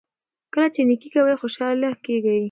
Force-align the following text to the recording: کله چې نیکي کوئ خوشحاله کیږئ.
کله 0.53 0.67
چې 0.73 0.81
نیکي 0.89 1.09
کوئ 1.13 1.35
خوشحاله 1.41 1.89
کیږئ. 2.05 2.39